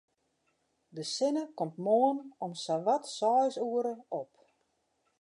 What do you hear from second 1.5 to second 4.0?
komt moarn om sawat seis oere